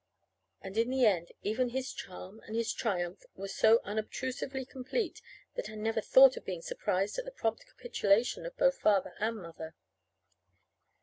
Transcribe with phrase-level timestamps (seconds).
[0.63, 5.21] And in the end, even his charm and his triumph were so unobtrusively complete
[5.53, 9.37] that I never thought of being surprised at the prompt capitulation of both Father and
[9.37, 9.75] Mother.